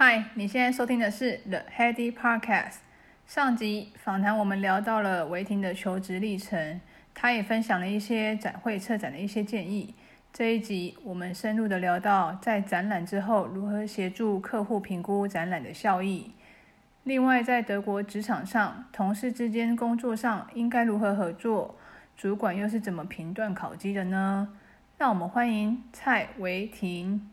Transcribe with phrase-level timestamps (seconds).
[0.00, 2.76] 嗨，你现在收听的是 The Heady Podcast。
[3.26, 6.80] 上集访谈我们聊到了维婷的求职历程，
[7.12, 9.92] 他也分享了一些展会策展的一些建议。
[10.32, 16.30] 这一集我们深入的聊到在展览之后如何协助客户评估展览的效益。
[17.02, 21.74] 另外，在德国职场上，同事之间工作上应该如何合作？
[22.16, 24.48] 主管又是怎么评断考绩的呢？
[24.96, 27.28] 让我们欢迎蔡维婷。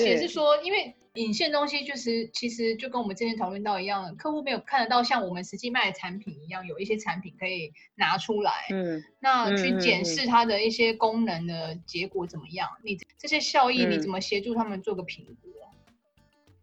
[0.00, 12.68] 奇的是说，因为影线东西就是其实就跟我们之前讨论到一样，客户没有看得到像我们实际卖的产品一样，有一些产品可以拿出来，嗯，那去检视它的一些功能的结果怎么样？
[12.78, 15.48] 嗯、你这些效益你怎么协助他们做个评估？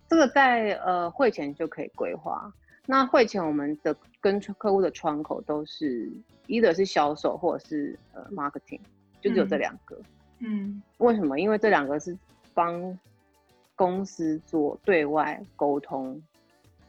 [0.10, 2.52] 这个在呃会前就可以规划。
[2.86, 6.10] 那会前我们的跟客户的窗口都是
[6.46, 8.80] 一的是销售或者是呃 marketing，
[9.20, 10.00] 就只有这两个。
[10.40, 11.38] 嗯，嗯为什么？
[11.38, 12.18] 因为这两个是。
[12.54, 12.98] 帮
[13.78, 16.22] 公司做对外沟通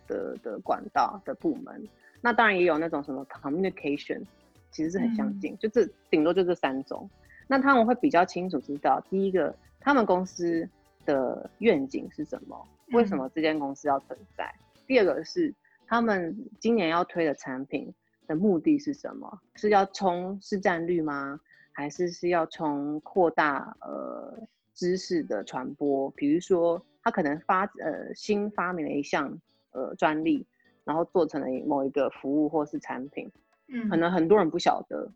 [0.08, 1.86] 的的管道的部门，
[2.22, 4.22] 那当然也有那种什么 communication，
[4.70, 7.09] 其实是很相近，嗯、就这顶多就这三种。
[7.47, 10.66] 那他们会比较清楚知道，第一个，他们公司
[11.05, 12.66] 的愿景是什么？
[12.92, 14.47] 为什么这间公司要存在？
[14.47, 15.55] 嗯、第二个是
[15.86, 17.92] 他们今年要推的产品
[18.27, 19.41] 的目的是什么？
[19.56, 21.39] 是要冲市占率吗？
[21.72, 24.48] 还是是要冲扩大呃？
[24.79, 29.37] 知识的传播，比如说他可能发呃新发明了一项
[29.73, 30.47] 呃专利，
[30.84, 33.29] 然后做成了某一个服务或是产品，
[33.67, 35.11] 嗯，可能很多人不晓得，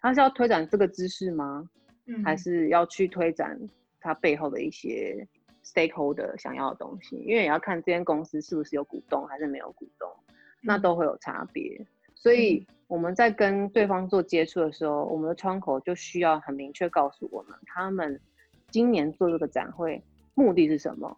[0.00, 1.68] 他是要推展这个知识吗？
[2.06, 3.58] 嗯，还是要去推展
[3.98, 5.26] 他背后的一些
[5.64, 7.16] stakeholder 想要的东西？
[7.16, 10.08] 因为也要看这间公司是不是有股东还是没有股东，
[10.62, 11.84] 那都会有差别。
[12.14, 18.20] 所以我们在跟对方做接触的时候，我们的窗口就需要很明确告诉我们他们。
[18.70, 20.02] 今年做这个展会
[20.34, 21.16] 目的是什么？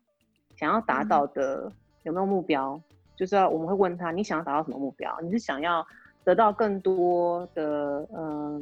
[0.56, 1.70] 想要达到的
[2.02, 2.72] 有没有目标？
[2.72, 2.82] 嗯、
[3.16, 5.18] 就是要我们会问他，你想要达到什么目标？
[5.20, 5.86] 你是想要
[6.22, 8.60] 得到更多的嗯、呃，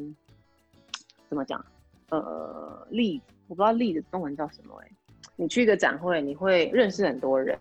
[1.29, 1.65] 怎么讲？
[2.11, 4.93] 呃，利，我不知道利的中文叫什么哎、欸。
[5.37, 7.59] 你去一个展会，你会认识很多人，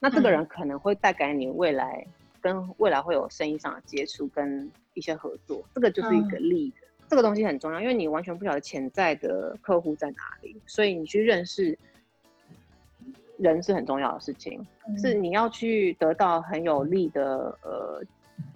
[0.00, 2.06] 那这个人可能会带给你未来
[2.40, 6.83] 跟未来会有生意上的接触跟一些合作，这个就是一个利的。
[7.04, 11.78] 嗯这个东西很重要，因为你完全不晓得潜在的客户在哪里，所以你去认识
[13.36, 14.66] 人是很重要的事情。
[14.88, 18.02] 嗯、是你要去得到很有利的呃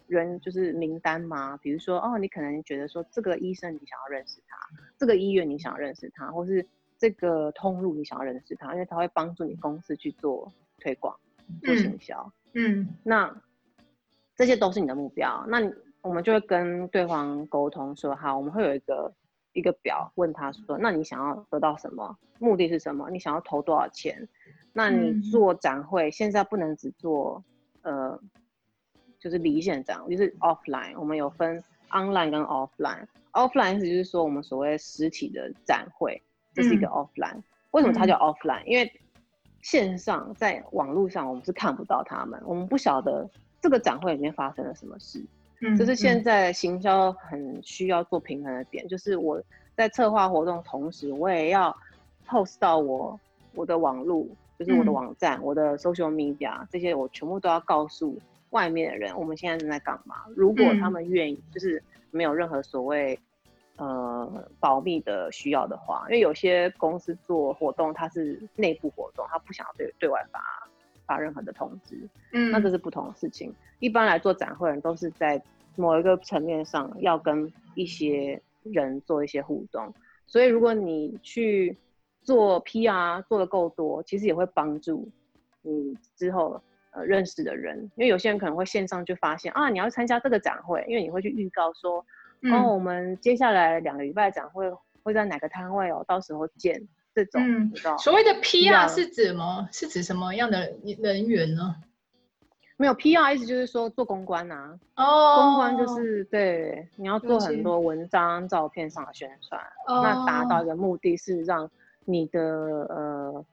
[0.08, 1.56] 人，就是名单吗？
[1.58, 4.58] 比如说，哦，你可能觉得说这个医生你想要认识他，
[4.96, 6.66] 这个医院你想要认识他，或是
[6.98, 11.14] 这个通路你想要认识他，因为他会帮助你公司去做推广、
[11.62, 12.32] 做行销。
[12.54, 13.42] 嗯，嗯那
[14.34, 15.44] 这些都是你的目标。
[15.48, 15.72] 那你。
[16.02, 19.12] 我们就会跟对方沟通说，好，我们会有一个
[19.52, 22.16] 一个表，问他说，那你想要得到什么？
[22.38, 23.10] 目的是什么？
[23.10, 24.28] 你想要投多少钱？
[24.72, 27.42] 那你做展会，现在不能只做，
[27.82, 28.18] 呃，
[29.18, 30.98] 就是离线展，就是 offline。
[30.98, 33.06] 我们有分 online 跟 offline。
[33.32, 36.22] offline 意思就是说，我们所谓实体的展会，
[36.54, 37.42] 这是一个 offline。
[37.72, 38.64] 为什么它叫 offline？
[38.64, 39.00] 因为
[39.62, 43.28] 线上在网络上，我们是看不到他们，我们不晓得
[43.60, 45.24] 这个展会里面发生了什么事。
[45.60, 49.42] 嗯，就是现在行销很需要做平衡的点，嗯、就是我
[49.76, 51.76] 在策划活动同时，我也要
[52.26, 53.18] post 到我
[53.54, 54.26] 我的网络，
[54.58, 58.16] 就是我的网站、嗯、我的 social media 这些，我全部都要告诉
[58.50, 60.16] 外面的人，我们现在正在干嘛。
[60.36, 63.18] 如果他们愿意，就是没有任何所谓
[63.76, 70.40] 呃保密的需要的话，因为有些公司做活动，它是内部活动，他不想要对对外发。
[71.08, 71.98] 发任何的通知，
[72.32, 73.52] 嗯，那这是不同的事情。
[73.78, 75.42] 一般来做展会人都是在
[75.74, 79.92] 某一个层面上要跟一些人做一些互动，
[80.26, 81.74] 所以如果你去
[82.22, 85.08] 做 PR 做的够多，其实也会帮助
[85.62, 86.60] 你之后
[86.90, 92.04] 呃认识的人，因为有些人可能会线上就发现啊，你要参加这个展会，因为你会去预告说，
[92.42, 94.70] 嗯、哦，我们接下来两个礼拜展会
[95.02, 96.86] 会在哪个摊位哦，到时候见。
[97.24, 99.68] 这种，嗯，所谓的 PR 是指什么？
[99.72, 101.76] 是指什么样的人员呢？
[102.76, 104.78] 没有 PR 意思就是说做公关啊。
[104.94, 111.68] 哦，公关就是对，你要做很多文章、照片上的宣传，哦、那达到一个目的是让
[112.04, 113.44] 你的呃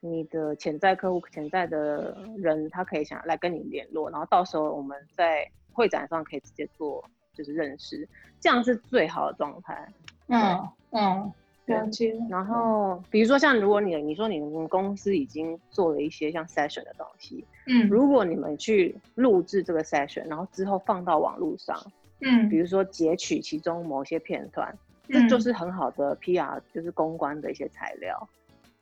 [0.00, 8.08] 你的潜在客户、潜在的人，他可以想来跟你联络，然后到时候我们在会展上可以直接做就是认识，
[8.40, 9.92] 这样是最好的状态。
[10.28, 11.32] 嗯嗯，
[11.74, 12.14] 了解。
[12.28, 21.76] 然后比如说像如果你你说你们公司已经做了一些像 session 的东西，嗯，如果你们去录制这个 session，然后之后放到网络上，
[22.20, 24.76] 嗯，比如说截取其中某些片段，
[25.08, 28.28] 这就是很好的 PR，就是公关的一些材料。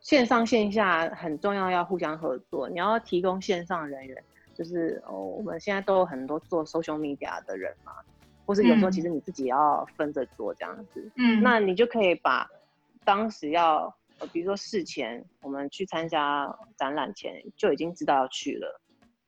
[0.00, 2.68] 线上线下很重要，要互相合作。
[2.68, 4.16] 你要提供线上人员，
[4.54, 7.92] 就是哦，我们现在都有很多做 social media 的人嘛，
[8.46, 11.10] 或是有时候其实你自己要分着做这样子。
[11.16, 12.48] 嗯，那你就可以把
[13.08, 18.78] 当时要，呃，比如说事前我们去参加展览前就已经知道要去了，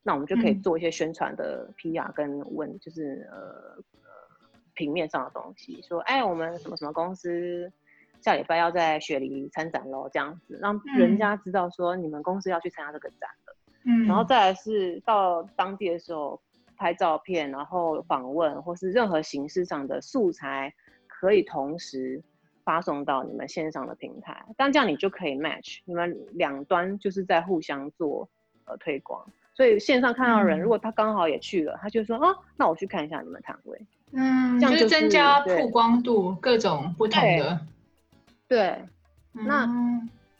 [0.02, 4.10] 那我们就可以做一些宣传的 PR 跟问，就是呃呃
[4.74, 7.72] 平面上的东西，说哎，我们什么什么公司。
[8.20, 13.56] 下礼拜要在雪梨参展喽，这样子让人家知道说你们公司要去参加这个展了。
[13.86, 16.38] 嗯，然后再来是到当地的时候
[16.76, 20.70] 拍照片，然后访问或是任何形式上的素材，
[21.06, 22.22] 可以同时
[22.64, 24.44] 发送到你们线上的平台。
[24.56, 28.28] 但这样你就可以 match，你们两端就是在互相做
[28.64, 29.24] 呃推广。
[29.52, 33.78] 所以线上看到人，嗯、如果他刚好也去了，他就说啊，那我去看一下你们摊位。
[34.12, 37.60] 嗯，这样就是、就是增加曝光度，各种不同的。
[38.48, 38.76] 对，
[39.32, 39.68] 那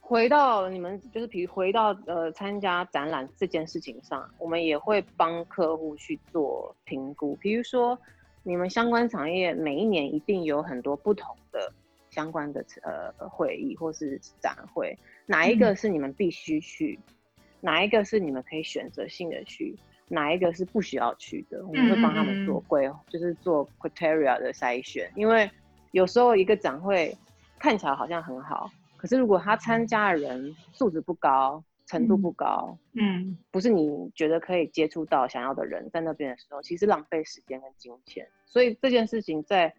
[0.01, 7.37] 回到你们就是，比如回到呃参加展览这件事情上，我们也会帮客户去做评估。
[7.37, 7.99] 比如说，
[8.43, 11.73] 你们相关产业每一年一定有很多不同的
[12.11, 14.97] 相关的呃会议或是展会，
[15.27, 19.79] 哪一个是你们必须去，嗯、哪一个是你们可以选择性的去，
[20.09, 25.11] 哪一个是不需要去的，我们会帮他们做规，就是做 criteria 的筛选。
[25.17, 25.51] 因为
[25.93, 27.17] 有时候一个展会。
[27.63, 38.27] 看起来好像很好，可是如果他参加的人素质不高，程度不高，嗯，不是你觉得可以接触到想要的人在那边的时候，其实浪费时间跟金钱。
[38.47, 39.75] 所以这件事情在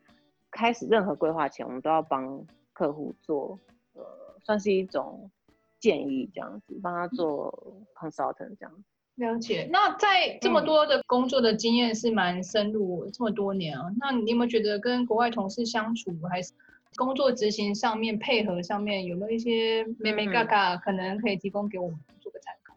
[0.51, 3.57] 开始任何规划前，我们都要帮客户做，
[3.93, 4.03] 呃，
[4.43, 5.31] 算是一种
[5.79, 8.83] 建议这样子，帮他做 consultant 这样。
[9.15, 9.67] 了解。
[9.71, 16.53] 那在这么多的工作的经验是蛮深入，这么多年啊，那你有没有觉得跟国外同事相处还是？
[16.97, 22.75] 工作执行上面，配合上面有没有一些眉眉嘎嘎，可能可以提供给我们做个参考？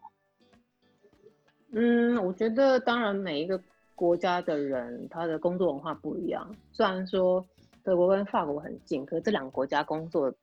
[1.71, 3.61] 嗯，我觉得当然每一个
[3.93, 6.49] 国家的人他的工作文化不一样。
[6.71, 7.45] 虽然说
[7.85, 10.33] 德国跟法国很近，可是这两个国家工作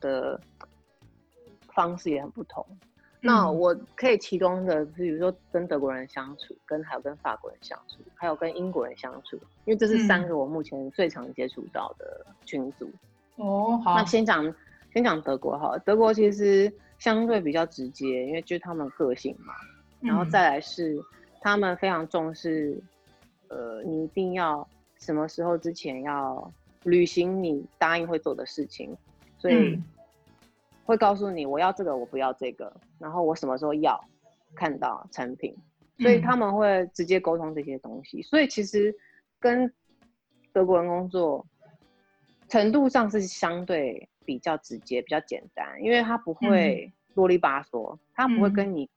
[0.00, 0.40] 的
[1.72, 2.64] 方式也很不同。
[2.70, 2.78] 嗯、
[3.20, 12.88] 那我可以提供的，比如说跟德国人相处，跟还有跟法国人相处，还有跟英国人相处，因为这是三个我目前最常接触到的群组。
[13.36, 13.96] 哦，好。
[13.96, 14.54] 那先讲
[14.92, 19.52] 先讲德国哈，德国其实相对比较直接，因为就是他们个性嘛。
[20.00, 20.96] 然后再来是
[21.40, 22.80] 他们非常重视，
[23.48, 24.68] 呃，你一定要
[24.98, 26.52] 什么时候之前要
[26.84, 28.96] 履行你答应会做的事情，
[29.36, 29.78] 所以
[30.84, 34.02] 会告诉你我要这个，我不要这个，然后我什么时候要
[34.54, 35.54] 看到产品，
[35.98, 38.22] 所以他们会直接沟通这些东西。
[38.22, 38.94] 所以其实
[39.40, 39.72] 跟
[40.52, 41.44] 德国人工作。
[42.46, 48.88] 程度上是相对比较直接、比较简单，因为他不会啰里吧嗦，他、嗯、不会跟你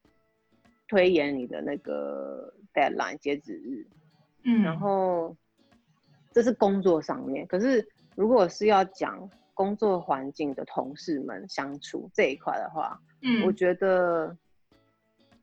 [0.86, 3.88] 推延你的那个 deadline 截止日。
[4.44, 5.36] 嗯，然后
[6.38, 7.84] 这是工作上面，可是
[8.16, 14.38] 如果是要讲工作环境的同事们相处这一块的话，嗯，我觉得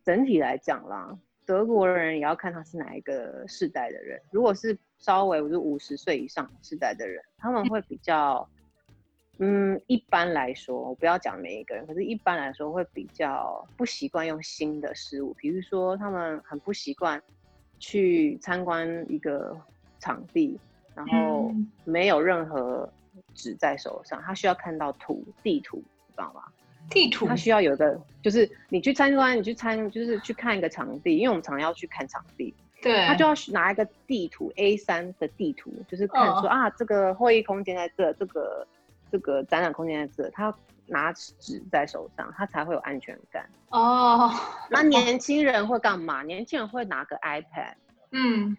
[0.04, 4.78] 整体来讲啦，德国人也要看他是哪一个世代的人，如果是。
[4.96, 8.48] 稍微我就五十岁以上世代的人，他们会比较，
[9.38, 17.22] 嗯，一般来说，我不要讲每一个人，可是一般来说会比较不习惯用新的事物，比如说他们很不习惯
[17.78, 19.54] 去参观一个
[19.98, 20.58] 场地，
[20.94, 21.52] 然后
[21.84, 22.90] 没有任何
[23.34, 26.42] 纸在手上，他需要看到图地图，知道吗？
[26.90, 32.54] 地图，他需要有一个，就是你去参观，你去参，就是去看一个场地，因为我们常常要去看场地。
[32.82, 36.46] 对，他就要拿一个地图 A 三的地图，就是看说、oh.
[36.46, 38.66] 啊，这个会议空间在这，这个
[39.10, 40.54] 这个展览空间在这，他
[40.86, 43.48] 拿纸在手上，他才会有安全感。
[43.70, 44.32] 哦、oh.，
[44.68, 46.22] 那年轻人会干嘛？
[46.22, 47.72] 年轻人会拿个 iPad。
[48.10, 48.54] 嗯，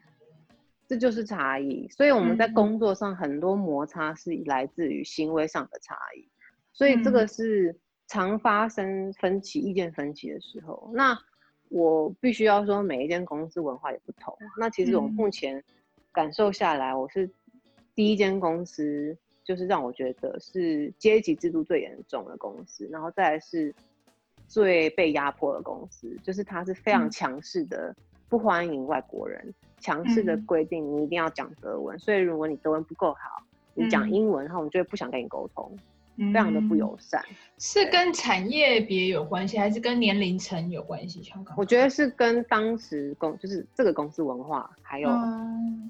[0.87, 1.87] 这就是差异。
[1.89, 6.27] 所以我们在工作上很多摩擦是来自于行为上的差异，
[6.73, 7.75] 所以这个是
[8.07, 10.91] 常发生分歧、意见分歧的时候。
[10.93, 11.17] 那
[11.69, 14.37] 我必须要说，每一间公司文化也不同。
[14.57, 15.63] 那其实我目前
[16.11, 17.29] 感受下来，我是
[17.95, 23.73] 第一间公司，就是让我觉得是阶级制度最严重的公司，然后再来是
[24.47, 27.93] 最被压迫的公司，就是它是非常强势的，
[28.29, 29.53] 不欢迎外国人，
[29.85, 33.43] 强势的规定你一定要讲德文，所以如果你德文不够好，
[33.75, 35.77] 你讲英文，他们就会不想跟你沟通。
[36.17, 41.21] 非常的不友善，嗯、是跟产业别有关系，还是跟年龄层有关系？
[41.21, 45.09] 香港，我觉得是跟当时公，就是这个公司文化还有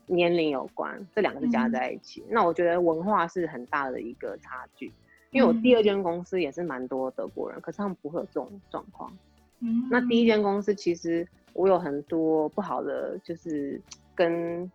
[0.07, 2.21] 年龄有关，嗯、这两个是加在一起。
[2.21, 4.91] 嗯、那我觉得文化是很大的一个差距，
[5.29, 9.15] 因为我第二间公司也是蛮多德国人，嗯、可是他们不会有这种状况。
[9.59, 13.81] 嗯，那第一间公司其实我有很多不好的，就是
[14.13, 14.71] 跟。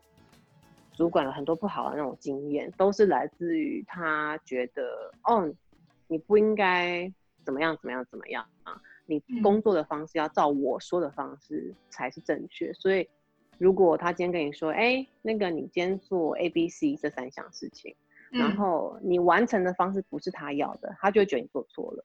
[0.92, 5.50] 主管有很多不好的那种经验，都是来自于他觉得哦，
[6.08, 7.10] 你不应该
[7.42, 12.70] 怎么样怎么样怎么样啊，你工作的方式要照我说的方式才是正确。
[12.70, 13.08] 嗯、所以，
[13.56, 17.96] 如果他今天跟你说，哎、欸，那个你今天做 A、B、C 这三项事情，
[18.32, 22.04] 嗯、然后你完成的方式不是他要的，他就会觉得你做错了，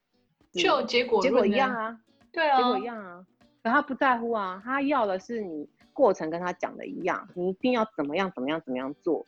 [0.53, 1.99] 就结果结果一样啊，
[2.31, 3.25] 对啊，结果一样啊，
[3.65, 5.67] 可他不在乎啊，他要的是你。
[5.95, 9.25] 过程跟他讲的一样，你一定要怎么样怎么样怎么样做，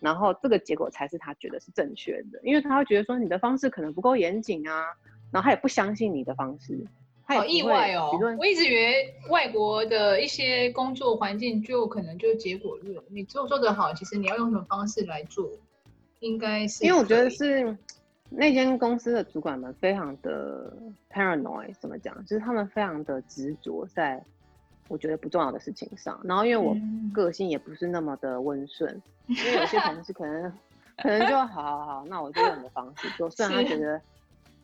[0.00, 4.84] 然后这个结果才是他觉得是正确的，因为他会觉得说你的方式可能不够严谨啊，
[5.32, 6.78] 然后他也不相信你的方式。
[7.22, 15.48] 好意外哦，我一直以为外国的一些工作环境就可能就结果论，你做做得好，其实你要用什么方式来做，
[16.18, 16.84] 应该是。
[16.84, 17.74] 因为我觉得是
[18.30, 20.72] 那间公司的主管们非常的
[21.10, 22.14] paranoid，怎么讲？
[22.24, 24.22] 就是他们非常的执着在。
[24.88, 26.76] 我觉得不重要的事情上，然后因为我
[27.14, 28.92] 个性也不是那么的温顺，
[29.28, 30.52] 嗯、因为有些同事可能
[31.00, 34.00] 可能就好好好，那我就用你的方式做，虽然他觉得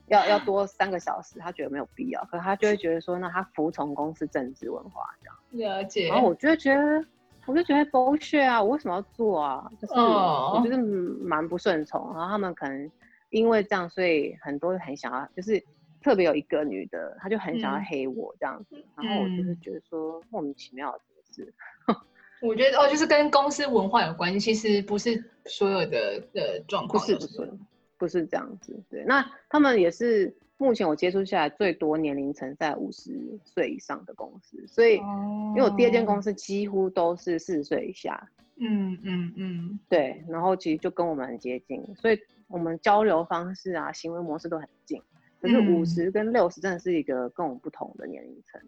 [0.08, 5.76] 要要多三个小时，他觉得没有必要，可他就会觉得说，那他服从公司政治文化这样。
[5.76, 6.08] 了解。
[6.08, 7.04] 然后我就会觉得，
[7.46, 9.70] 我就觉得 bullshit 啊，我为什么要做啊？
[9.80, 10.76] 就是我觉得
[11.22, 12.90] 蛮不顺从，然后他们可能
[13.30, 15.62] 因为这样，所以很多很想要就是。
[16.02, 21.00] 特别有一个女的，她就很想要黑我这样子，嗯、然后我就是觉得说莫名其妙的
[21.32, 21.52] 事。
[22.40, 27.02] 我觉得哦，就是跟公司文化有关系，其实不是所有的的状况。
[27.02, 27.52] 不是不是
[27.98, 29.02] 不是这样子，对。
[29.04, 33.10] 那他们也是目前我接触下来最多年龄层在五十
[33.44, 38.30] 岁以上的公司，所以、哦、因为我第二间公司几乎都是四十岁以下。
[38.58, 40.24] 嗯嗯嗯，嗯嗯对。
[40.28, 45.00] 然后其实就跟我们很接近，所以我们交流方式啊、行为模式都很近。
[45.40, 48.60] 可是五十跟六十真的是一个跟我们不同的年龄层。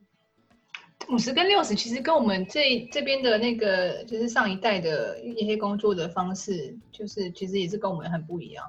[1.09, 8.65] 五十跟六十其实跟我们这这边的那个就是上一代的一些工作的方式，就是其实也是跟我们很不一样。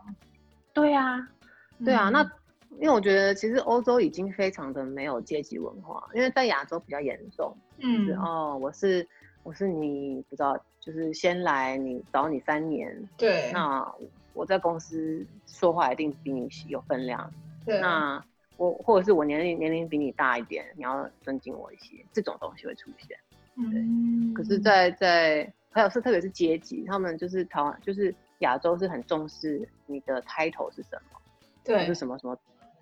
[0.71, 1.27] 对啊，
[1.83, 2.09] 对啊。
[2.09, 2.31] 嗯、那
[2.79, 7.53] 因为我觉得其实欧洲已经非常的没有阶级文化，因为在亚洲比较严重。
[7.79, 8.19] 嗯、就是。
[8.19, 9.05] 哦，我是
[9.43, 13.09] 我是你不知道，就是先来你找你三年。
[13.17, 13.51] 对。
[13.51, 13.85] 那
[14.33, 17.31] 我在公司说话一定比你有分量。
[17.65, 18.23] 对那
[18.57, 23.17] 我或者是我年龄年龄比你大一点，你要尊敬我一些，这种东西会出现。
[23.55, 24.97] 对，嗯、可是在，在
[25.45, 31.19] 在还有是特别是阶级，他们就是台湾就是亚洲是很重视你的 title 是什么，
[31.63, 32.37] 对，是什么什么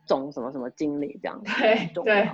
[0.06, 1.92] 总什么什么经理这样子，对。
[1.94, 2.30] 对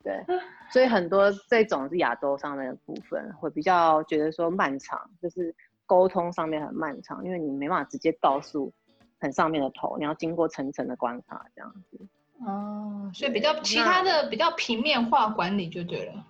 [0.00, 0.24] 对，
[0.70, 5.52] 所以很多这种是亚洲上面的部分会比较觉得说漫长，就是
[5.88, 8.72] 沟通上面很漫长，因为你没办法直接告诉。
[9.20, 11.98] 很上面的头，你要经过层层的观察，这样子。
[12.46, 16.24] 哦，所以比较其他的比较平面化管理就对了。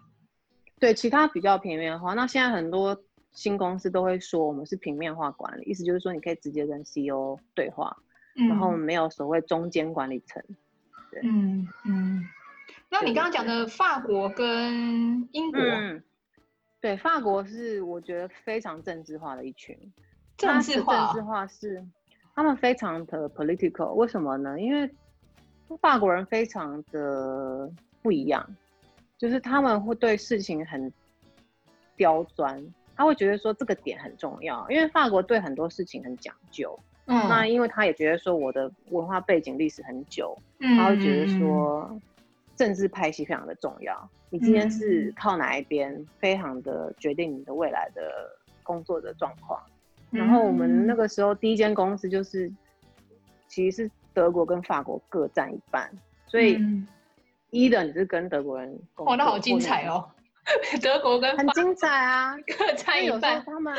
[0.81, 2.15] 对，其他比较平面化。
[2.15, 2.99] 那现在很多
[3.31, 7.95] 新公司都会说我们是平面化管理，意思就是说你可以直接跟 CEO 对话，
[8.37, 10.43] 嗯、然后没有所谓中间管理层。
[11.11, 12.25] 对，嗯嗯。
[12.89, 16.03] 那你刚刚讲的法国跟英国，嗯、
[16.81, 19.77] 对，法国是我觉得非常政治化的一群。
[20.37, 21.85] 政治化，政治化是。
[22.35, 24.61] 他们非常的 political，为什么呢？
[24.61, 24.89] 因为
[25.81, 27.69] 法国人非常的
[28.01, 28.49] 不一样，
[29.17, 30.93] 就是他们会对事情很
[31.97, 36.79] 刁钻，他会觉得说这个点很重要，因为法国对很多事情很讲究。
[37.07, 42.01] 嗯，那因为他也觉得说我的文化背景历史很久，嗯，他会觉得说
[42.59, 44.11] 政治派系非常的重要。
[44.29, 49.63] 你今天是靠哪一边，非常的决定你的未来的工作的状况。
[50.11, 52.53] 然后我们那个时候第一间公司就是，
[53.47, 55.91] 其实是德国跟法国各占一半，
[56.27, 56.59] 所以
[57.51, 60.11] 一的你是跟德国人工作，哇，那好精彩哦！
[60.83, 63.43] 德国跟很精彩啊，各占一半。
[63.45, 63.75] 他们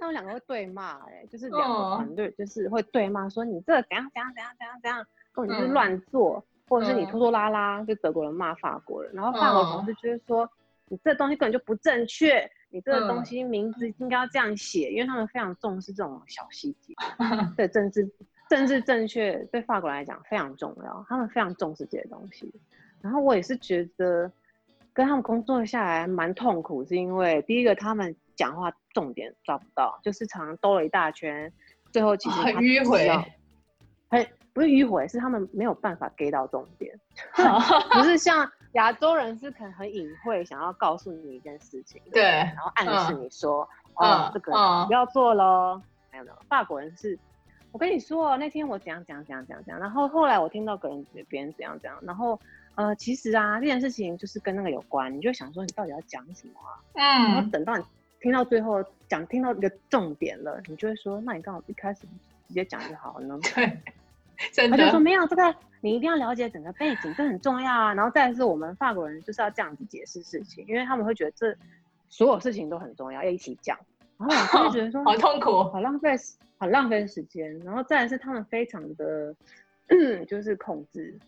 [0.00, 10.48] 他们两个会对骂，哎，就是两个团队就是会对骂，说你这怎样怎样怎样怎样怎样，根本就是乱做，或者是你拖拖拉拉，就德国人骂法国人，然后法国同事就是说
[10.88, 12.50] 你这东西根本就不正确。
[12.70, 16.92] 你这个东西名字应该要这样写，嗯、因为他们非常重视这种小细节。
[17.56, 18.06] 对政治
[18.46, 22.52] 政治正确，对法国人来讲非常重要，他们非常重视这些东西。
[23.00, 24.30] 然后我也是觉得
[24.92, 31.50] 跟他们工作下来蛮痛苦，是因为第一个他们讲话重点抓不到，就是常常兜了一大圈，
[31.90, 33.08] 最后其实 很迂回，
[34.10, 34.26] 很
[34.58, 36.92] 不是迂回，是他们没有办法 get 到重点，
[37.94, 43.68] 不是像亚洲人是可能很隐晦，想要告诉你一件事情，对，然后暗示你说，
[44.00, 44.50] 嗯、哦，这个
[44.88, 45.80] 不要做喽。
[46.10, 47.16] 没有没有，法国人是，
[47.70, 52.40] 我跟你说，那天我怎样怎样怎样怎样怎样，然后后来我听到个人别人怎样怎样，然后
[52.74, 56.82] 呃，其实啊，这件事情就是跟那个有关，你就想说你到底要讲什么啊？
[56.94, 57.84] 嗯，然后等到你
[58.20, 62.00] 听到最后讲听到一个重点了，你就会说，那你刚好一开始
[62.48, 63.38] 直接讲就好了呢？
[63.54, 63.78] 对，
[64.70, 67.94] 他就说没有这个，你一定要了解整个背景，这很重要啊。
[67.94, 71.54] 然后再来是我们法国人就是要这样子解释事情，因为他们会觉得这
[72.08, 73.76] 所有事情都很重要，要一起讲。
[74.16, 76.14] 然后我就觉得说 好痛苦， 好浪费，
[76.58, 77.58] 好浪费时间。
[77.60, 79.34] 然后再来是他们非常的，
[80.26, 81.18] 就是控制，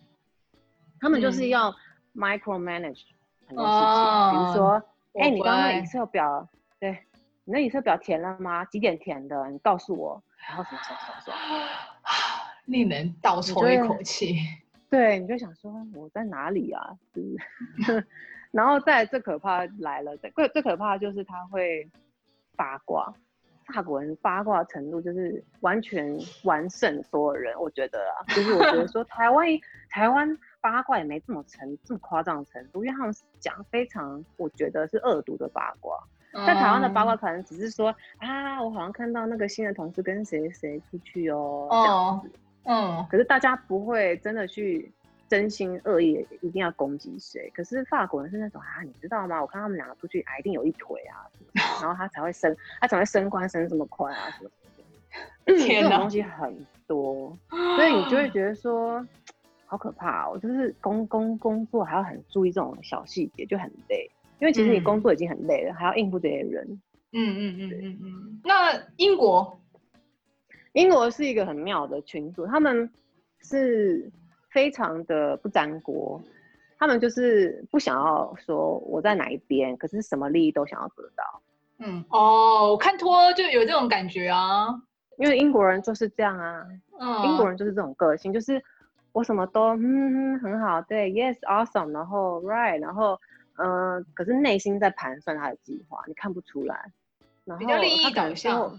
[0.99, 1.73] 他们就是要
[2.15, 3.03] micro manage
[3.47, 4.83] 很多事情，嗯、比如说，
[5.15, 6.47] 哎、欸，你刚刚那 Excel 表，
[6.79, 6.97] 对，
[7.43, 8.63] 你那 Excel 表填了吗？
[8.65, 9.49] 几点填的？
[9.49, 10.23] 你告诉我。
[10.47, 11.35] 然后什么什么什么，
[12.71, 14.37] 令人倒抽一口气。
[14.89, 16.97] 对，你就想说我在哪里啊？
[17.13, 18.05] 是
[18.51, 21.89] 然后再最可怕来了，最最可怕的就是他会。
[22.57, 23.11] 八卦，
[23.65, 29.47] 法国人八卦程度就是完全完胜所有人，我觉得啊，就是我觉得说台湾
[29.89, 35.97] 台湾八卦也没这么成这么夸张程度，因为他们讲非常，我觉得是恶毒的八卦。
[36.45, 42.31] 在台湾的八卦可能只是说啊，我好像看到那个新的同事跟谁谁出去哦，这样子，
[42.63, 44.91] 嗯，可是大家不会真的去。
[45.31, 47.49] 真心恶意一定要攻击谁？
[47.55, 49.39] 可是法国人是那种啊，你知道吗？
[49.39, 51.23] 我看他们两个出去，啊，一定有一腿啊，
[51.81, 55.65] 然后他才会升，他才会升官升这么快啊，什么什么的。
[55.65, 56.53] 天哪，这种东西很
[56.85, 59.07] 多，所以你就会觉得说，
[59.65, 60.37] 好可怕哦！
[60.37, 64.11] 就是工工工作还要很注意这种小细节，就很累。
[64.39, 66.81] 因为其实你工作已经很累了，嗯、还要应付这些人。
[67.13, 68.41] 嗯嗯嗯嗯嗯。
[68.43, 69.57] 那英国，
[70.73, 72.89] 英国是一个很妙的群组，他们
[73.41, 74.11] 是。
[74.53, 76.21] 非常的不沾锅，
[76.77, 81.41] 他们就是不想要说我在哪一边，可是什么利益都想要得到。
[81.77, 84.67] 嗯，哦，我看脱就有这种感觉啊，
[85.17, 86.67] 因为英国人就是这样啊，
[86.99, 88.61] 嗯，英国人就是这种个性，就是
[89.13, 93.17] 我什么都嗯很好，对，yes awesome，然后 right，然后
[93.55, 96.91] 嗯、呃，可是内心在盘算他的计划，你看不出来，
[97.45, 98.77] 然后比较利益导向，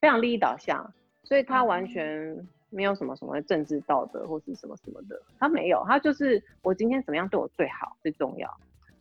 [0.00, 0.92] 非常利益导向，
[1.24, 2.30] 所以他完全。
[2.36, 8.48] 嗯没有什么什么政治道德或是什么什么的，他没有，他就是我今天怎么样对我最好最重要，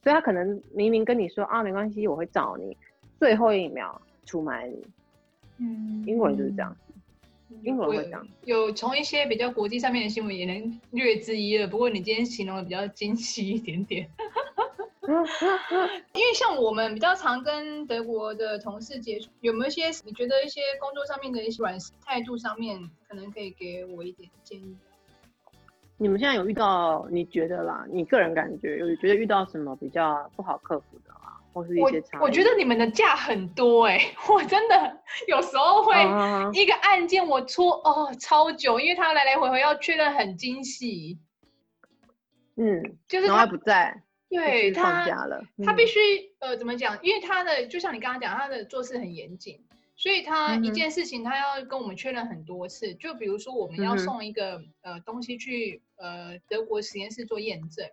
[0.03, 2.77] 所以他可能明明跟你说啊没关系，我会找你，
[3.17, 4.85] 最后一秒出卖你。
[5.57, 6.93] 嗯，英国人就是这样子，
[7.63, 8.27] 英国人会这样。
[8.45, 14.07] 有从一些比较国际上面的新闻也能略知一二，不过你今天形容的比较精细一点点。
[16.13, 24.77] 因为像我们比较常跟德国的同事接触，有没有一些你觉得一些工作上面的一些软态度上面，可能可以给我一点建议？
[25.97, 31.33] 你们现在有遇到你觉得啦，你个人感觉有觉得遇到什么比较不好克服的吗？
[31.53, 32.17] 或是一些差？
[32.19, 35.93] 我我觉得你们的假很多哎、欸，我真的有时候会
[36.53, 41.19] 一个案件我搓哦超久，因为他来来回回要确认很精细。
[42.55, 44.02] 嗯，就是他不在。
[44.33, 45.05] 对他，
[45.57, 45.99] 嗯、他必须
[46.39, 46.97] 呃怎么讲？
[47.03, 49.63] 因为他的就像你刚刚讲，他的做事很严谨，
[49.95, 52.91] 所以他一件事情他要跟我们确认很多次。
[52.91, 57.87] 嗯、就比如说我们要送一个、嗯、呃东西去呃德国实验室做验证，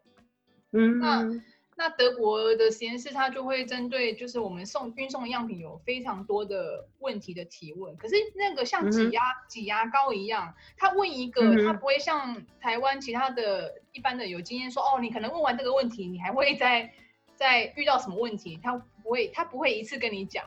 [0.72, 1.42] 嗯，那。
[1.81, 7.97] 那德国的实验室，它就会针对就是我们送运送的样品有非常多的问题的提问。
[7.97, 16.93] 可是那个像挤压挤牙膏一样，他问一个，他不会像台湾其他的一般的有经验说，哦，你可能问完这个问题，你还会再
[17.35, 18.61] 再遇到什么问题？
[18.62, 20.45] 他不会，他不会一次跟你讲，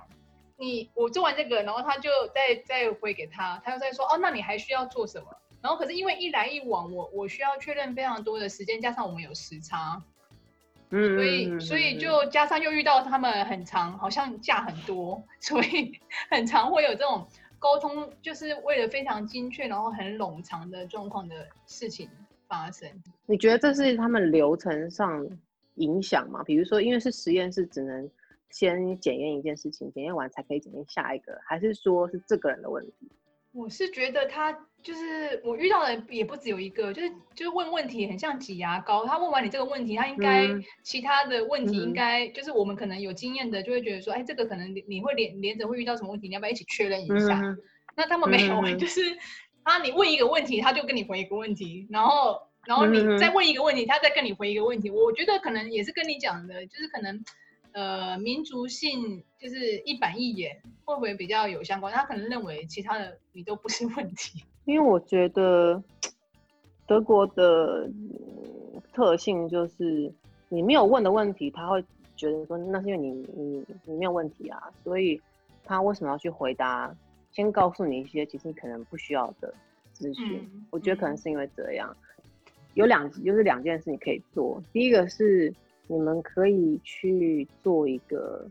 [0.56, 5.36] 你我做完这个，然后他就再再回给他，他又再说，哦，那你还需要做什么？
[5.64, 10.00] 然后可是因为一来一往，我我需要确认非常多的时间，加上我们有时差。
[10.96, 15.92] 嗯，所以所以就加上又遇到他们很长，好像假很多，所以
[16.30, 17.28] 很常会有这种
[17.58, 22.08] 沟通，就是为了非常精确，然后很冗长的状况的事情
[22.48, 22.88] 发生。
[23.26, 25.28] 你觉得这是他们流程上
[25.76, 26.44] 影响吗？
[26.44, 28.08] 比如说，因为是实验室，只能
[28.52, 33.10] 先检验一件事情，检验完才可以检验下一个，还是说是这个人的问题？
[33.54, 39.06] 我是觉得他就是我遇到的也不只有一个，就是就是问问题很像挤牙膏。
[39.06, 40.48] 他问完你这个问题，他应该
[40.82, 47.40] 其他的问题应该就是我们可能有经验的就会觉得说，哎，这个可能你会连连着会遇到什么问题，你要不要一起确认一下？
[47.96, 49.02] 那他们没有，就是
[49.62, 54.90] 啊，你问一个问题，他就跟你回一个问题，然后然后你再问一个问题，他再跟你回一个问题。
[54.90, 57.24] 我觉得可能也是跟你讲的，就是可能
[57.74, 61.94] 呃民族性就是一板一眼，会不会比较有相关？
[61.94, 64.44] 他可能认为其他的你都不是问题。
[64.66, 65.84] 因为我觉得
[66.88, 67.90] 德国的
[68.94, 70.12] 特性就是
[70.50, 71.84] 你没有问的问题，他会
[72.16, 75.20] 觉得说那是因为你你你没有问题啊，所以
[75.66, 76.96] 他为什么要去回答？
[77.32, 79.54] 先告诉你一些其实你可能不需要的
[79.92, 80.48] 资讯。
[80.54, 81.98] 嗯、我觉得可能是因为这样，
[82.76, 84.62] 有两就是两件事你可以做。
[84.72, 85.52] 第一个是
[85.88, 88.48] 你们可以去做一个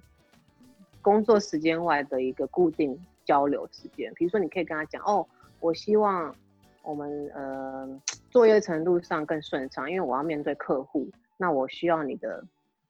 [1.01, 5.27] 工作时间外的一个固定交流时间，比如说你可以跟他讲哦，
[5.61, 6.35] 我希望
[6.83, 12.45] 我们呃作业程度上更顺畅，因为我要面对客户，那我需要你的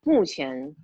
[0.05, 0.75] 目前。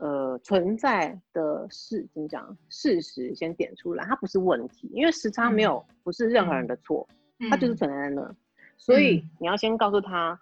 [0.00, 2.56] 呃，存在的事怎么讲？
[2.68, 7.04] 事实先点出来，它不是问题，因为时差没有、嗯、不是任何人的错，
[7.50, 8.36] 它、嗯、就是存在在那。
[8.76, 10.40] 所以你要先告诉他，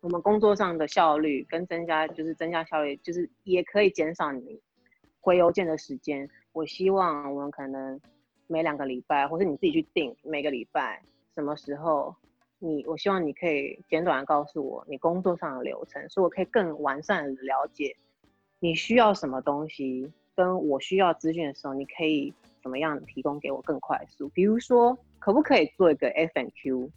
[0.00, 4.60] 我们工作上的效率跟增加，就是增加效率，就是也可以减少你
[5.20, 6.28] 回邮件的时间。
[6.52, 8.00] 我希望我们可能
[8.46, 11.02] 每两个礼拜，或是你自己去定每个礼拜
[11.34, 12.14] 什么时候，
[12.58, 17.96] 你我希望你可以简短的告诉我你工作上的流程，所以我可以更完善的了解。
[18.60, 22.32] 你需要什么东西，跟我需要资讯的时候，你可以
[22.62, 24.28] 怎么样提供给我更快速？
[24.28, 26.90] 比如说，可不可以做一个 FNQ？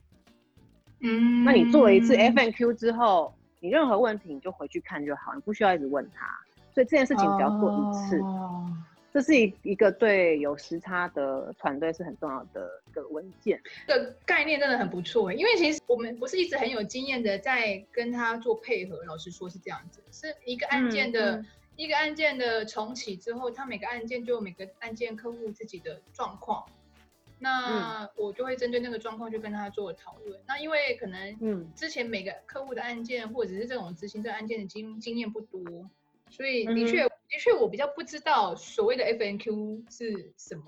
[1.02, 6.28] 嗯，那你做了一次 FNQ 之后，你任何问题你就回去看就好，你不需要一直问他。
[6.74, 8.72] 所以这件事情只要做一次，哦、
[9.14, 13.62] 这是一一个对有时差的团队是很重要的一个文件。
[13.88, 19.04] 这个概念真的很不错，因为其实我们不是一直很有经验的在跟他做配合。
[19.06, 21.38] 老实说是这样子，是一个案件的。
[21.38, 21.46] 嗯嗯
[21.80, 26.66] 一个案件的重启之后，他每个案件就有每个案件客户自己的状况，
[27.39, 30.39] 那我就会针对那个状况去跟他做讨论。
[30.39, 35.89] 嗯、那因为可能嗯之前每个客户的案件或者是这种执行这个案件的经经验不多，
[36.30, 40.63] 所以的确、嗯、的确我比较不知道所谓的 FNQ 是什么。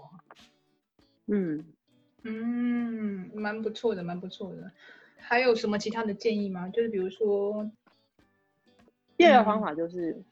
[1.28, 1.66] 嗯
[2.24, 4.72] 嗯，蛮不错的，蛮不错的。
[5.18, 6.70] 还有什么其他的建议吗？
[6.70, 7.70] 就是比如说，
[9.18, 10.12] 第二个方法就是。
[10.12, 10.26] 嗯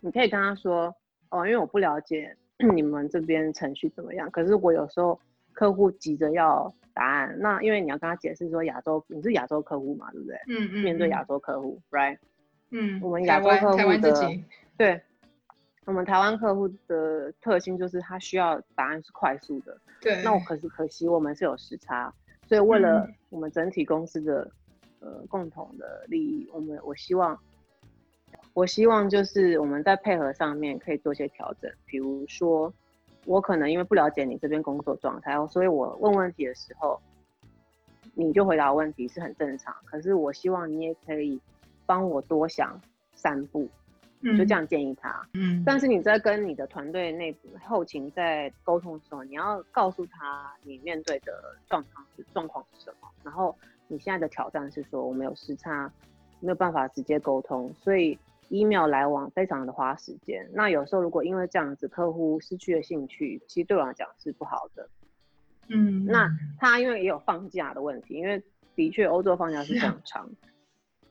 [0.00, 0.94] 你可以跟他说，
[1.28, 2.36] 哦，因为我不了解
[2.74, 5.18] 你们这边程序怎么样，可是我有时候
[5.52, 10.36] 客户急着要答案，那因为你要跟他解释说亚洲，你是亚洲客户嘛，对不对？
[10.48, 10.82] 嗯嗯。
[10.82, 12.18] 面对亚洲客户，right？
[12.70, 13.00] 嗯。
[13.00, 14.38] 我们亚洲客户的，
[14.76, 15.00] 对，
[15.84, 19.80] 我们台湾客户的特性就是他需要答案是快速的。
[20.00, 20.20] 对。
[20.24, 22.12] 那我可是可惜我们是有时差，
[22.46, 24.50] 所以为了我们整体公司的
[24.98, 27.38] 呃共同的利益，我们我希望。
[28.54, 32.72] 我希望就是我们在配合上面可以做一些调整，比如说
[33.24, 37.00] 我可能因为不了解你这边工作状态，所以我问问题的时候，
[38.14, 39.72] 你就回答问题是很正常。
[39.84, 41.40] 可是我希望你也可以
[41.86, 42.80] 帮我多想
[43.14, 43.68] 三步，
[44.22, 45.24] 就这样建议他。
[45.34, 45.62] 嗯。
[45.64, 53.54] 但是你在跟你的团队内部后勤在沟通的时候，你要告诉他你面对的状况是状况是什么，然后
[53.86, 55.92] 你现在的挑战是说我们有时差，
[56.40, 58.18] 没有办法直接沟通，所以。
[58.48, 64.88] Email 来往非常的花时间，那有时候如果因为这样子客户失去了兴趣，其实对我来讲是不好的。
[65.68, 68.42] 嗯，那他因为也有放假的问题，因为
[68.74, 70.30] 的确欧洲放假是非常长，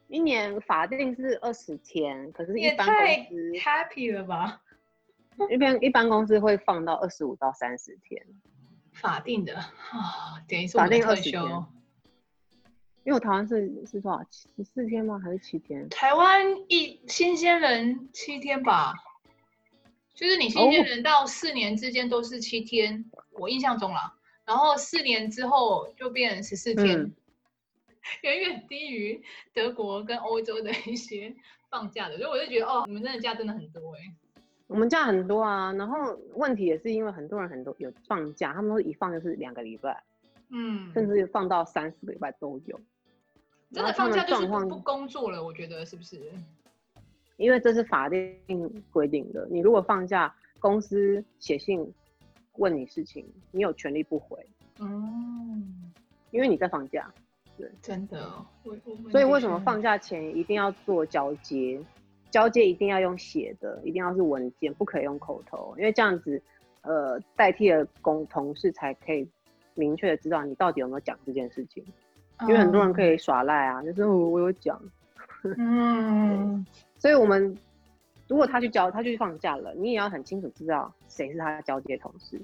[0.07, 2.95] 一年法定是二十天，可是一般公
[3.29, 4.61] 司 happy 了吧？
[5.51, 8.25] 一般一般公司会放到二十五到三十天，
[8.93, 11.43] 法定的啊，等于说法定二十天。
[13.07, 14.21] 因为我台湾是是多少？
[14.29, 15.17] 十四天吗？
[15.17, 15.87] 还是七天？
[15.87, 18.93] 台湾一新鲜人七天吧，
[20.13, 24.13] 就是你新鲜人到四年之间都是七天，哦、我印象中啦。
[24.43, 27.15] 然后四年之后就变十四天，嗯、
[28.23, 31.33] 远远低于德国跟欧洲的一些
[31.69, 32.17] 放假的。
[32.17, 34.15] 所以我就觉得，哦，你们真的假真的很多哎、欸。
[34.67, 40.03] 我们假很多啊，然后问题也是因为很多人很多有放假，他们都一放就是两个礼拜，
[40.49, 42.77] 嗯，甚至放到三四个礼拜都有。
[43.73, 46.21] 真的放假就是不工作了，我觉得是不是？
[47.35, 51.93] 因为这是法定规定的，你如果放假，公司写信
[52.53, 54.37] 问你事情，你有权利不回。
[54.79, 55.91] 嗯，
[56.31, 57.13] 因为你在放假。
[57.57, 58.29] 对，真的。
[59.11, 61.79] 所以为什么放假前一定要做交接？
[62.29, 66.41] 交接一定要用写的，一定要是文件，不可以用口头，因为这样子，
[66.81, 69.27] 呃，代替了工同事才可以
[69.75, 71.85] 明确的知道你到底有没有讲这件事情。
[72.41, 74.79] 因为很多人可以耍赖啊，就是我我有讲，
[75.57, 76.65] 嗯，
[76.97, 77.57] 所以我们
[78.27, 82.39] 如果他去交，他去放假了，你也要很清楚知道谁是他的交接同事，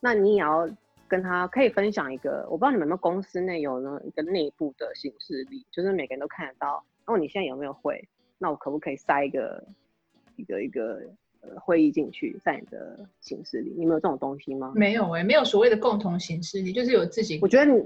[0.00, 0.68] 那你也要
[1.06, 8.06] 跟他可以分享一个，我不知道你们有没有公司内有呢一个内部的形式力，就是每个人都看得到，然后你现在有没有会，
[8.36, 9.64] 那我可不可以塞一个
[10.36, 11.00] 一个一个
[11.40, 13.72] 呃会议进去在你的形式里？
[13.78, 14.72] 你们有这种东西吗？
[14.76, 17.38] 没有哎、欸，没有所谓的共同形式，你，就是有自己。
[17.40, 17.82] 我觉得你，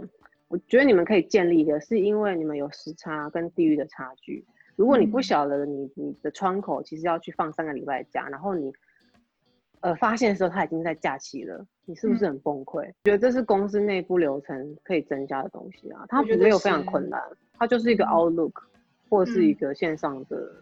[0.53, 4.45] 我觉得你们可以建立一个，是因为你们有时差跟地域的差距。
[4.77, 8.71] 如果你不晓得你你的窗口其实要去放三个礼拜假，然后你
[9.81, 12.85] 呃发现的时候他已经在假期了，你是不是很崩溃？
[12.85, 17.19] 嗯、觉得这是公司内部流程可以增加的东西啊，它没有非常困难，
[17.55, 18.69] 它就是一个 Outlook、嗯、
[19.09, 20.53] 或者是一个线上的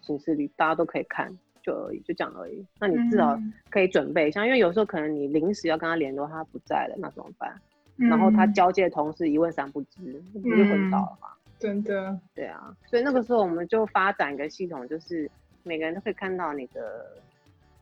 [0.00, 1.30] 形式里，大家都可以看
[1.62, 2.64] 就而已，就这样而已。
[2.80, 7.60] 那你至少可以准备一下，像因为有时候可能你临时要跟他联络，他不在了，那怎么办？
[7.96, 11.28] 嗯、然后他交接的同事一问三不知，那不是昏倒了吗？
[11.58, 15.30] 真的，对啊，所以那个时候我们就发展一个系统，就是
[15.62, 17.16] 每个人都可以看到你的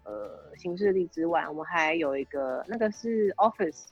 [0.05, 3.87] 呃行事历之外，我们还有一个那个是 Office，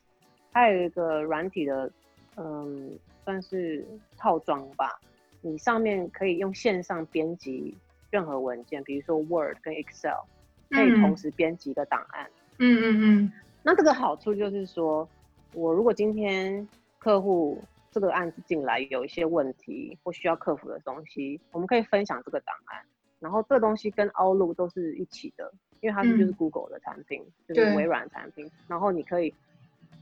[0.52, 1.90] 还有一个软体的，
[2.36, 2.90] 嗯，
[3.24, 3.84] 算是
[4.16, 5.00] 套装吧。
[5.40, 7.74] 你上面可以用线上编辑
[8.10, 10.20] 任何文件，比如说 Word 跟 Excel，
[10.68, 12.28] 可以同时编辑一个档案。
[12.58, 13.32] 嗯嗯嗯。
[13.62, 15.08] 那这个好处就是说，
[15.52, 16.66] 我如果今天
[16.98, 17.62] 客户。
[17.92, 22.86] 这个案子进来有一些问题或需要克服的东西，我们可以分享这个档案，
[23.18, 28.48] 然后这东西跟 Outlook 都是一起的，因为它是就是 Google 的产品，嗯、就是微软产品。
[28.68, 29.34] 然后你可以，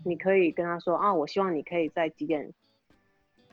[0.04, 2.52] 你可以跟他说啊，我希望你可以在几点，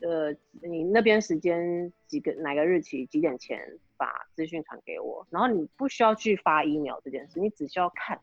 [0.02, 3.58] 呃，你那边时间几个哪个日期几点前
[3.96, 8.20] 把资讯传给我，然后你不需要去发 email 这件事，你只需要看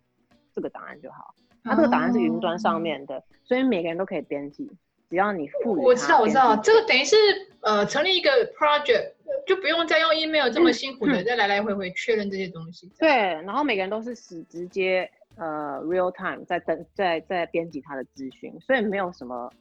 [0.52, 1.34] 这个档案就好。
[1.64, 4.70] 它这个档案是云端上面的，哦、所以每个人都可以编辑。
[5.08, 7.16] 只要你付，我知道，我知道，这个等于是
[7.60, 9.12] 呃成立一个 project，
[9.46, 12.90] 就不用再用 email 这么辛苦的再来来回回确认这些东西。
[12.98, 19.52] 对，然后每个人都是直直接呃 real time 在登在在编辑他的资讯，所以没有什么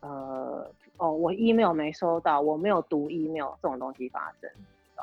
[0.00, 4.50] 呃哦我 email 没收到，我没有读 email 这种东西发生。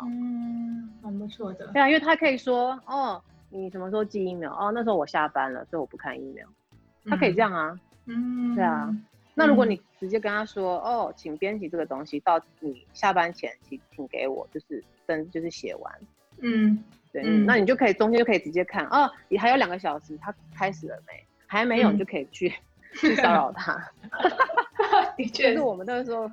[0.06, 1.66] 嗯，蛮不错的。
[1.74, 3.20] 对啊，因为他可以说哦
[3.54, 4.52] 你什么时候寄 email？
[4.52, 6.48] 哦那时候我下班了，所以我不看 email。
[7.06, 7.80] 他可以这样啊。
[8.06, 8.90] 嗯，对啊。
[9.36, 15.94] 那如果你直接跟他说，嗯、哦，请编辑这个东西到你下班前，请请给我，就是真就是写完，
[16.40, 21.26] 嗯，对，嗯、那你就可以中间就可以直接看，哦，你还有两个小时，他开始了没？
[21.48, 22.54] 还没有，你就可以去、嗯、
[22.96, 23.92] 去骚扰他。
[25.18, 26.30] 的确，是我们那时候，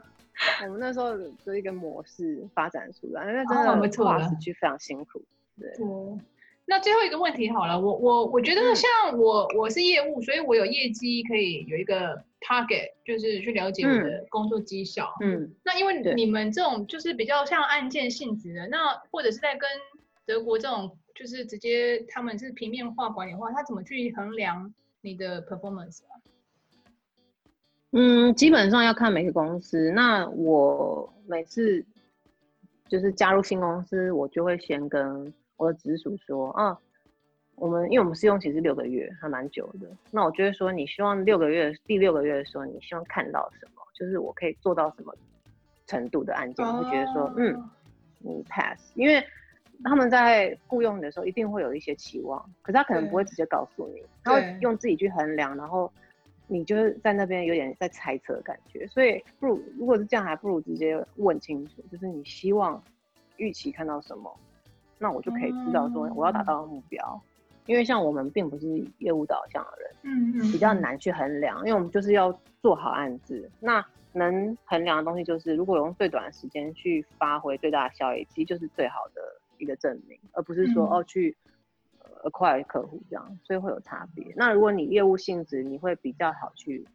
[0.64, 5.22] 我们那时候的一个模式发展出来，因为真的跨时区非常辛苦，
[5.58, 5.70] 对。
[6.70, 15.12] 嗯那最后一个问题好了，我我我觉得像我我是业务，所以我有业绩可以有一个 target，就是去了解我的工作绩效。
[15.20, 19.68] 嗯，那因为你们这种就是比较像案件性质的，那或者是在跟
[20.24, 26.22] 德国这种就是直接他们是平面化管理的话，他怎么去衡量你的 performance 啊？
[27.90, 29.90] 嗯，基本上要看每个公司。
[29.90, 31.84] 那我每次
[32.88, 35.34] 就是加入新公司，我就会先跟。
[35.60, 36.76] 我的直属说啊，
[37.56, 39.86] 我们因为我们试用期是六个月，还蛮久的。
[40.10, 43.82] 那我就会说，你希望六个月第六个月的时候，你希望看到什么？
[43.92, 45.14] 就是我可以做到什么
[45.86, 46.66] 程度的案件？
[46.66, 47.70] 我会觉得说，嗯，
[48.20, 49.22] 你 pass，因为
[49.84, 55.92] 他们在雇佣你的时候一定会有一些期望，可是他可能不会直接告诉你，他会用自己去衡量，然后
[56.46, 58.86] 你就是在那边有点在猜测的感觉。
[58.86, 62.82] 所以不如如果是这样，还不如直接问清楚，就是你希望
[63.36, 64.34] 预期看到什么？
[65.02, 73.50] 那我就可以知道说我要达到的目标，嗯、因为像我们并不是业务导向的人，嗯嗯，比较难去衡量，因为我们就是要做好案子。
[73.60, 73.82] 那
[74.12, 79.22] 能衡量的东西就是，如果用最短的时间去发挥最大的效益，其实就是最好的
[79.56, 81.34] 一个证明，而不是说、嗯、哦去
[82.24, 84.34] acquire 客户这样，所以会有差别。
[84.36, 86.86] 那如果你业务性质，你会比较好去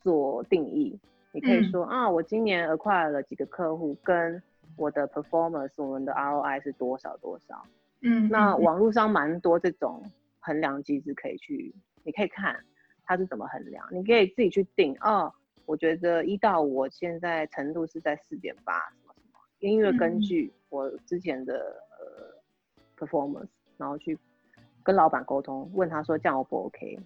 [0.00, 0.98] 做定义，
[1.30, 4.42] 你可以说、嗯、啊，我今年 acquire 了几个客户跟。
[4.78, 7.62] 我的 performance，我们的 ROI 是多少多少？
[8.00, 10.02] 嗯，那网络上蛮多这种
[10.38, 12.56] 衡量机制可以去，你可以看
[13.04, 14.96] 它是怎么衡量，你可以自己去定。
[15.00, 15.32] 哦，
[15.66, 24.16] 我觉得一到五，我现在程度是在四点八什么什么，因为根据我之前的呃 performance，然后去
[24.84, 26.98] 跟老板沟通，问他说这样我不 OK？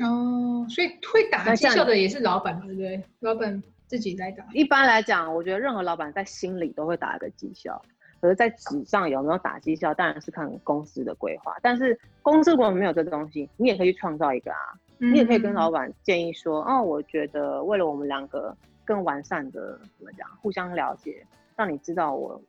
[0.00, 3.02] 哦，所以会打绩效的也是老板，对不对？
[3.20, 3.62] 老板。
[3.86, 4.44] 自己来打。
[4.52, 7.80] 一般来讲，我觉得任何老板在心里都会打一个绩效，
[8.20, 11.56] 可是在纸上有没有打绩效，当然是看公司的规划。
[11.62, 14.58] 但是公司如果没有这个东西，你也可以去创造一个啊。
[15.00, 22.40] 嗯、你也可以跟老板建议说，哦，我觉得为了我们两个更完善的怎么讲，互相了解，让你知道我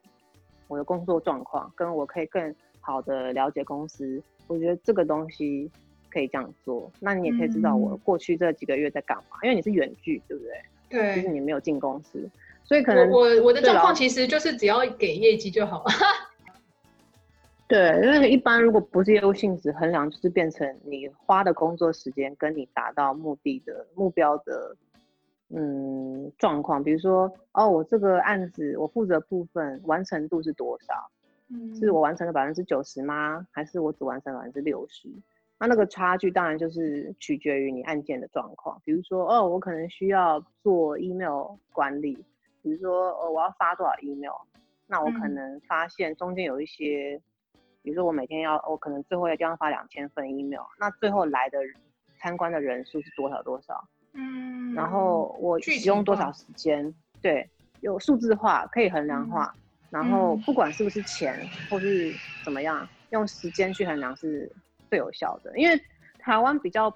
[0.68, 4.22] 我的工作状况，跟我可以更好的了解公司。
[4.46, 5.70] 我觉得这个东西
[6.12, 6.92] 可以这样做。
[7.00, 10.54] 那你也可以知道我过去这几个月在干嘛，嗯、因为你是远距，对不对？
[10.90, 12.30] 对，就是你没有进公司，
[12.64, 15.92] 所以可能我我的状况其实就是只要给业绩就好了。
[17.68, 24.78] 对，因为一般如果不是业务性质，衡量就是变成你花的工作时间跟你达到目的的目标的，
[25.50, 26.84] 嗯，状况。
[26.84, 31.10] 比如说，哦，我这个案子我负责部分完成度是多少？
[31.50, 33.48] 嗯，是我完成了百分之九十吗？
[33.52, 35.10] 还是我只完成了百分之六十？
[35.60, 38.82] 那那个差距当然就是取决于你案件的状况。
[38.84, 42.26] 比如说，哦，我可能需要做 email 管理，
[42.62, 44.34] 比如说，哦，我要发多少 email，
[44.88, 47.22] 那我可能发现中间有一些。
[47.82, 51.60] 比如说我每天要，我可能最后要这样发两千份 email，那最后来的
[52.18, 53.88] 参观的人数是多少多少？
[54.14, 56.92] 嗯，然后我使用多少时间？
[57.22, 57.48] 对，
[57.82, 62.12] 有数字化可以衡量化，嗯、然后不管是不是钱或是
[62.44, 64.52] 怎么样，用时间去衡量是
[64.96, 65.58] 最有效的。
[65.58, 65.82] 因为
[66.18, 66.96] 台湾比较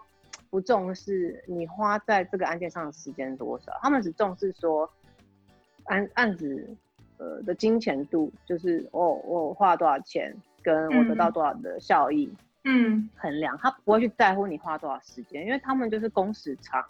[0.49, 4.89] 不重视你花在这个案件上的时间多少，他们只重视说
[5.85, 6.75] 案案子
[7.17, 10.35] 呃的金钱度，就是我我花了多少钱。
[10.61, 12.29] 跟我得到多少的效益，
[12.65, 16.85] 嗯，衡量他不会去在乎你花多少时间，因为他们就是工时长，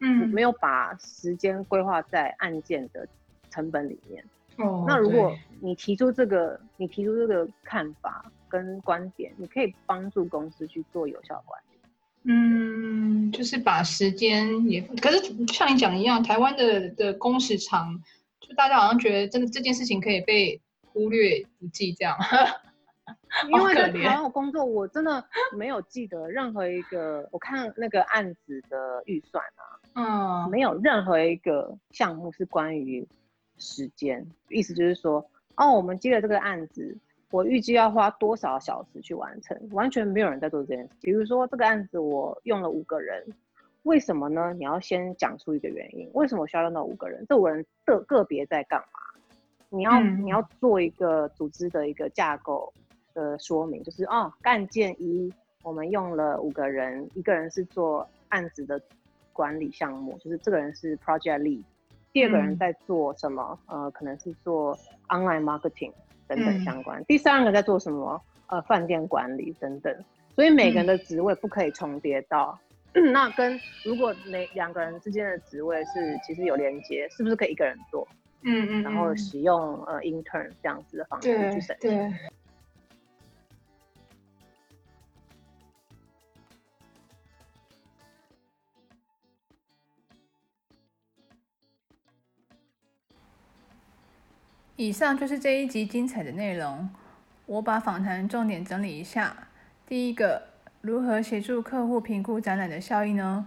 [0.00, 3.08] 嗯，没有把时间规划在案件的
[3.48, 4.22] 成本里面。
[4.58, 11.78] 哦，那如果你提出这个，你提出这个看法跟观点，你可以帮助公司去做有效管理。
[12.22, 18.00] 嗯，就是把时间也，可是像你讲一样，台湾的的工时长，
[18.38, 22.16] 就大家好像觉得真的这件事情可以被忽略不计这样。
[23.50, 25.24] 因为在台湾我工作，我真的
[25.56, 27.28] 没有记得任何一个。
[27.32, 33.08] 我看那个案子的预算啊，嗯，没有任何一个项目是关于
[33.58, 34.24] 时间。
[34.48, 36.96] 意思就是说，哦，我们接了这个案子，
[37.34, 40.90] 我预计要花多少小时去完成，完全没有人在做这件事。
[41.00, 43.26] 比如说这个案子我用了五个人，
[43.82, 44.54] 为什么呢？
[44.56, 47.26] 你要先讲出一个原因，为什么我需要用到五个人？
[47.28, 49.00] 这五个人个个别在干嘛？
[49.68, 52.72] 你要、嗯、你要做一个组织的一个架构。
[53.14, 58.80] 的说明就是哦，干件一我们用了五个人，一个人是做案子的
[59.32, 61.62] 管理项目，就是这个人是 project lead，
[62.12, 63.56] 第二个人在做什么？
[63.68, 64.76] 嗯、呃，可能是做
[65.08, 65.92] online marketing
[66.26, 68.20] 等等相关，嗯、第三个在做什么？
[68.46, 69.94] 呃，饭店管理等等。
[70.34, 72.58] 所以每个人的职位不可以重叠到。
[72.92, 78.06] 嗯、那跟如果每两个人之间的职位是其实有连接，是不是可以一个人做？
[78.42, 82.12] 嗯嗯，然后使用呃 intern 这样子的方式去省钱。
[94.76, 96.90] 以上就是这一集精彩的内容。
[97.46, 99.36] 我把访谈重点整理一下。
[99.86, 100.48] 第一个，
[100.80, 103.46] 如何协助客户评估展览的效益呢？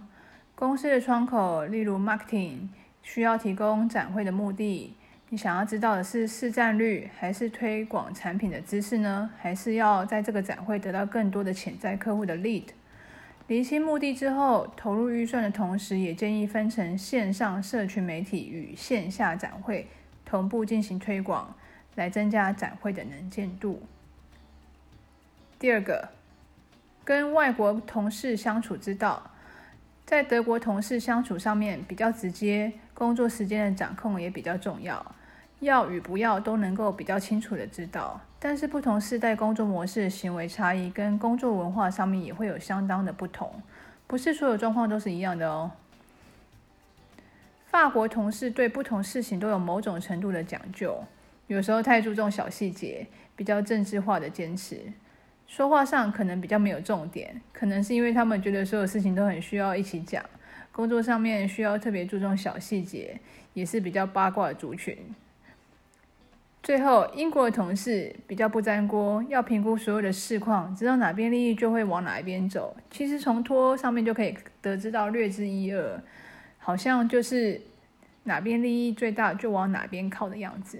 [0.54, 2.68] 公司的窗口，例如 marketing，
[3.02, 4.94] 需要提供展会的目的。
[5.28, 9.28] 你想要知道的是市占率，还是推广产品的知识呢？
[9.38, 12.64] 还是要在这个展会得到更多的潜在客户的 lead？
[13.48, 19.86] 厘清目的之后，投入预算的同时，也建议分成线上社群媒体与线下展会。
[20.28, 21.54] 同步进行推广，
[21.94, 23.82] 来增加展会的能见度。
[25.58, 26.10] 第二个，
[27.02, 29.30] 跟外国同事相处之道，
[30.04, 35.14] 在德国同事相处上面比较直接，工作时间的掌控也比较重要，
[35.60, 38.20] 要与不要都能够比较清楚的知道。
[38.38, 43.62] 但是不同世代工作模式、行为差异跟工作文化上面也会有相当的不同，
[44.06, 45.72] 不是所有状况都是一样的哦。
[47.70, 51.04] 法国同事对不同事情都有某种程度的讲究，
[51.48, 54.80] 有时候太注重小细节，比较政治化的坚持，
[55.46, 60.24] 说话上可能比较没有重点，可能是因为他们觉得所有事情都很需要一起讲，
[60.72, 63.20] 工作上面需要特别注重小细节，
[63.52, 64.96] 也是比较八卦的族群。
[66.62, 76.02] 最后，英国的同事比较不沾锅，要评估所有的事况，知道哪边利益就会往哪一边走，其实从托上面就可以得知到略知一二。
[76.68, 77.62] 好像就是
[78.24, 80.78] 哪边利益最大就往哪边靠的样子。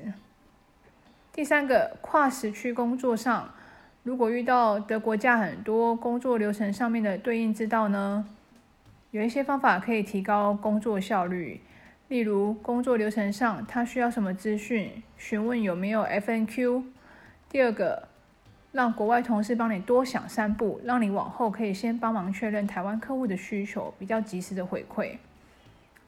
[1.33, 3.55] 第三个，跨时区工作上，
[4.03, 8.27] 如果遇到德国家很多，工作流程上面的对应之道呢，
[9.13, 11.63] 有一些方法可以提高工作效率。
[12.09, 16.83] 例如，工作流程上他需要什么资讯，询问有没有 FNQ。
[17.49, 18.09] 第二个，
[18.73, 25.17] 让国外同事帮你多想三步，让你往后可以先帮忙确认台湾客户的需求，比较及时的回馈。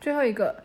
[0.01, 0.62] 最后一个，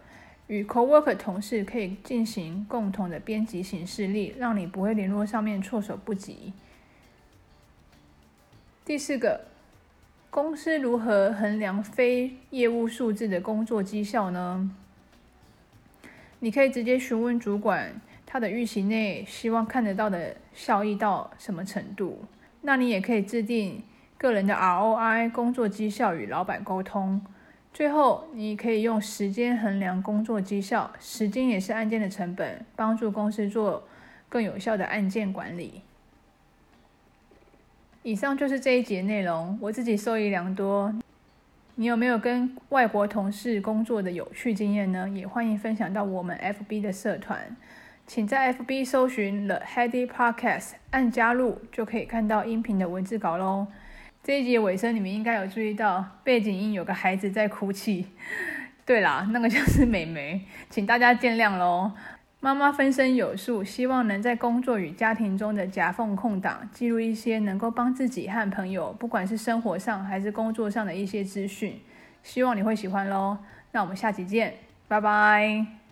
[0.47, 6.53] 与 coworker 同事可以进行共同的编辑行事历，让你不会联络上面措手不及。
[8.85, 9.45] 第四个，
[10.29, 14.71] 公司如何衡量非业务数字的工作绩效呢？
[16.39, 22.23] 你可以直接询问主管，他的预期内希望看得到的效益到什么程度。
[22.61, 23.83] 那你也可以制定
[24.17, 27.21] 个人的 ROI 工作绩效与老板沟通。
[27.75, 33.83] 最后，你可以用时间衡量工作绩效，时间也是案件的成本，帮助公司做
[34.29, 35.81] 更有效的案件管理。
[38.01, 40.95] 以上就是这一节内容，我自己受益良多。
[41.75, 45.09] 你有没有跟外国同事工作的有趣经验呢？
[45.09, 47.57] 也欢迎分享到我们 FB 的社团，
[48.07, 53.67] 请在 FB 搜寻 The Heady Podcast，按加入就可以看到音频的文字稿喽。
[54.25, 58.07] 这一集尾声，你们应该有注意到背景音有个孩子在哭泣。
[58.83, 61.91] 对啦，那个就是妹妹，请大家见谅喽。
[62.39, 71.79] 妈妈分身有术，希望能在工作与家庭中的夹缝空档，记录一些能够帮自己和朋友，不管是生活上还是工作上的一些资讯。
[72.23, 73.37] 希望你会喜欢喽。
[73.73, 74.55] 那我们下集见，
[74.87, 75.84] 拜拜。